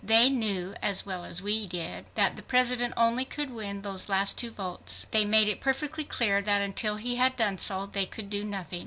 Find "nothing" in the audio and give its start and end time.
8.43-8.79